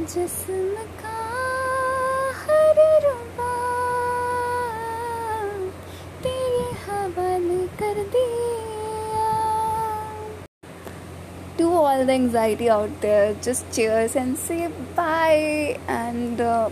[0.00, 1.16] जिस्म का
[2.42, 3.54] हर रुबा
[6.22, 9.28] तेरे हवाले कर दिया
[11.58, 16.70] to all the anxiety out there just cheers and say bye and uh,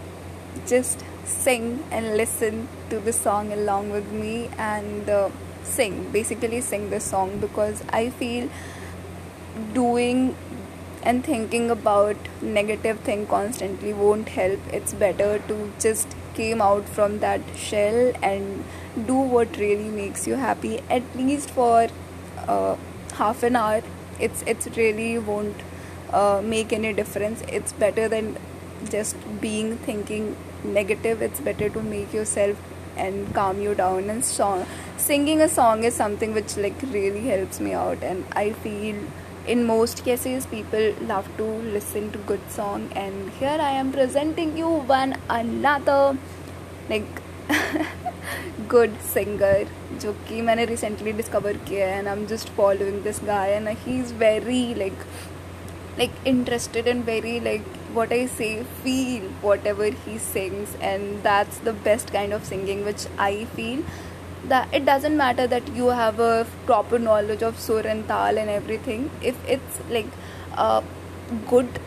[0.66, 5.28] just sing and listen to the song along with me and uh,
[5.62, 8.48] sing basically sing the song because i feel
[9.74, 10.34] doing
[11.03, 14.59] and thinking about negative thing constantly won't help.
[14.71, 18.63] It's better to just came out from that shell and
[19.07, 21.87] do what really makes you happy at least for
[22.47, 22.75] uh,
[23.13, 23.81] half an hour.
[24.19, 25.61] It's it's really won't
[26.11, 27.41] uh, make any difference.
[27.47, 28.37] It's better than
[28.89, 31.21] just being thinking negative.
[31.21, 32.57] It's better to make yourself
[32.95, 34.09] and calm you down.
[34.09, 34.65] And song
[34.97, 38.03] singing a song is something which like really helps me out.
[38.03, 38.95] And i feel
[39.47, 44.55] in most cases people love to listen to good song and here i am presenting
[44.57, 46.17] you one another
[46.89, 47.21] like
[48.75, 49.55] good singer
[50.01, 53.99] जो कि मैंने recently discover किया है I am just following this guy and he
[53.99, 54.61] is very
[55.97, 61.73] like interested and very like what I say feel whatever he sings and that's the
[61.73, 63.83] best kind of singing which I feel
[64.47, 68.49] that it doesn't matter that you have a proper knowledge of sur and tal and
[68.49, 69.09] everything.
[69.21, 70.07] If it's like
[70.55, 70.81] uh,
[71.49, 71.79] good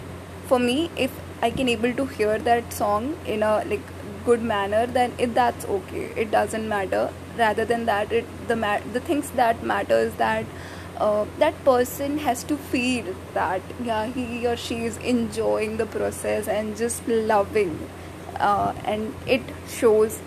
[0.46, 1.10] for me if
[1.42, 3.88] i can able to hear that song in a like
[4.24, 6.06] good manner then it that's okay.
[6.16, 7.12] It doesn't matter.
[7.38, 10.44] Rather than that it the ma- the things that matter is that
[10.98, 16.48] uh, that person has to feel that yeah he or she is enjoying the process
[16.48, 17.78] and just loving
[18.40, 20.18] uh, and it shows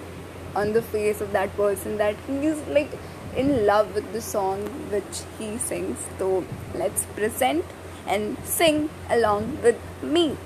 [0.55, 2.91] on the face of that person that he is like
[3.35, 5.97] in love with the song which he sings.
[6.17, 7.65] So let's present
[8.07, 10.37] and sing along with me.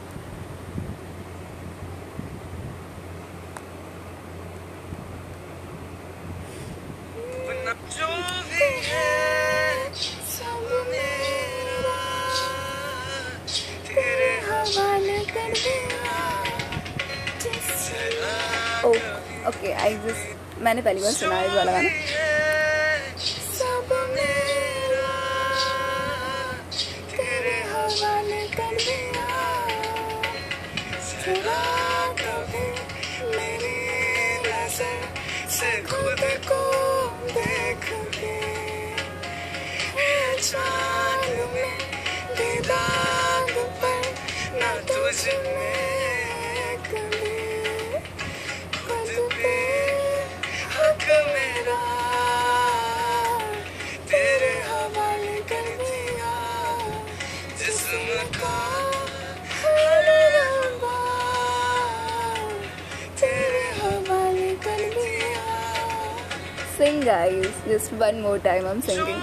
[19.47, 21.89] Okay I just मैंने पहली बार सुना है इस वाला गाना।
[66.83, 67.47] sing, guys.
[67.65, 69.21] Just one more time, I'm singing.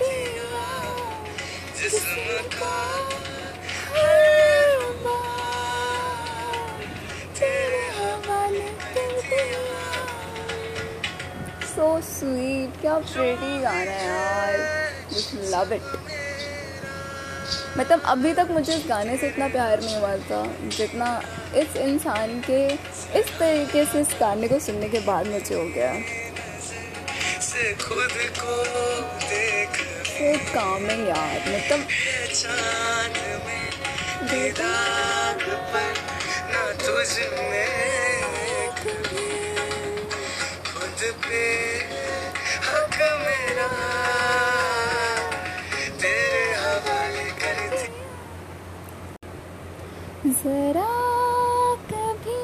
[1.77, 2.53] तुझ में not
[3.97, 4.27] a
[7.39, 9.85] तेरे हवाले कर दिया
[11.75, 14.57] सो स्वीट क्या प्रेटी गाना है
[15.51, 16.26] लव इट
[17.77, 20.41] मतलब अभी तक मुझे इस गाने से इतना प्यार नहीं हुआ था
[20.77, 21.09] जितना
[21.55, 22.61] इस इंसान के
[23.19, 25.91] इस तरीके से इस गाने को सुनने के बाद मुझे हो गया।
[27.81, 28.55] खुद को
[29.21, 29.77] देख
[30.09, 31.81] so calming यार मतलब
[40.67, 41.43] खुद पे
[42.67, 43.69] हक मेरा
[50.28, 50.88] जरा
[51.91, 52.40] कभी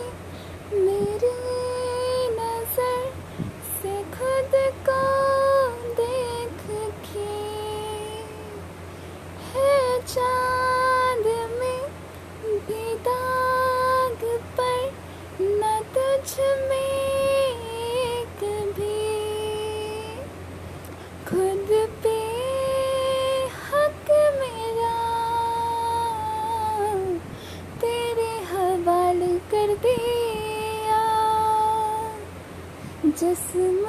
[0.83, 1.31] मेरी
[33.33, 33.82] ですね。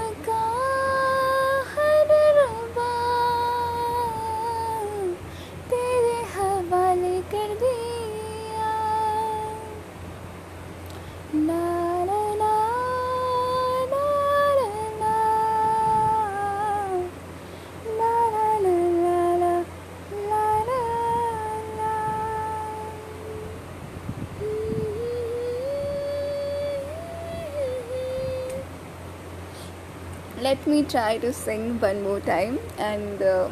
[30.37, 33.49] Let me try to sing one more time and uh,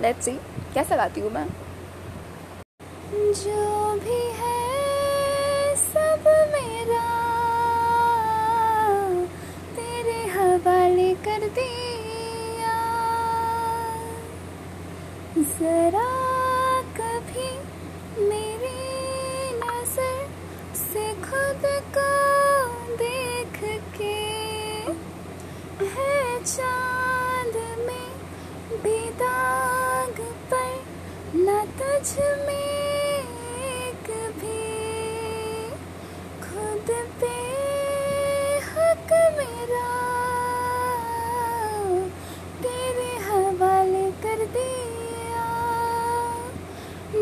[0.00, 0.38] let's see
[0.74, 1.46] कैसा गाती हूँ मैं
[3.40, 7.06] जो भी है सब मेरा
[9.76, 12.76] तेरे हवाले कर दिया
[15.54, 16.08] जरा
[17.00, 17.48] कभी
[18.28, 18.76] मेरी
[19.62, 20.26] नज़र
[20.84, 21.66] से खुद
[21.96, 22.13] को
[26.46, 27.54] चाँद
[27.86, 28.10] में
[28.82, 30.20] भी दाग
[30.50, 30.84] पर
[31.34, 32.80] न तुझ में
[33.68, 34.10] एक
[34.40, 35.70] भी।
[36.40, 37.32] खुद पे
[38.66, 39.88] हक मेरा,
[42.62, 45.48] तेरे हवाले कर दिया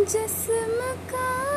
[0.05, 0.81] जिस्म
[1.11, 1.52] का